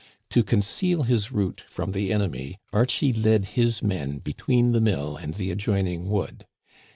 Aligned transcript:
To 0.31 0.43
conceal 0.43 1.03
his 1.03 1.31
route 1.31 1.63
from 1.69 1.91
the 1.91 2.11
enemy, 2.11 2.57
Archie 2.73 3.13
led 3.13 3.45
his 3.53 3.83
men 3.83 4.17
between 4.17 4.71
the 4.71 4.81
mill 4.81 5.15
and 5.15 5.35
the 5.35 5.51
adjoining 5.51 6.09
wood. 6.09 6.47